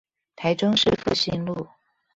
[0.35, 1.67] 台中市復興路